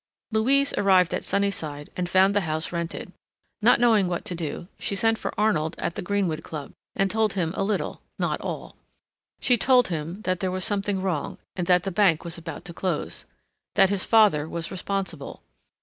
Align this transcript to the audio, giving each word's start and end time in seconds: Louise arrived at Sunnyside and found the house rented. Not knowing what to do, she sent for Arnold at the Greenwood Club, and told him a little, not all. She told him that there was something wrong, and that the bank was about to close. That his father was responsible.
Louise 0.31 0.73
arrived 0.79 1.13
at 1.13 1.23
Sunnyside 1.23 1.91
and 1.95 2.09
found 2.09 2.35
the 2.35 2.41
house 2.41 2.71
rented. 2.71 3.13
Not 3.61 3.79
knowing 3.79 4.07
what 4.07 4.25
to 4.25 4.33
do, 4.33 4.67
she 4.79 4.95
sent 4.95 5.19
for 5.19 5.31
Arnold 5.39 5.75
at 5.77 5.93
the 5.93 6.01
Greenwood 6.01 6.41
Club, 6.41 6.71
and 6.95 7.11
told 7.11 7.33
him 7.33 7.53
a 7.55 7.63
little, 7.63 8.01
not 8.17 8.41
all. 8.41 8.77
She 9.39 9.57
told 9.57 9.89
him 9.89 10.21
that 10.23 10.39
there 10.39 10.49
was 10.49 10.65
something 10.65 11.03
wrong, 11.03 11.37
and 11.55 11.67
that 11.67 11.83
the 11.83 11.91
bank 11.91 12.25
was 12.25 12.35
about 12.35 12.65
to 12.65 12.73
close. 12.73 13.27
That 13.75 13.91
his 13.91 14.03
father 14.03 14.49
was 14.49 14.71
responsible. 14.71 15.43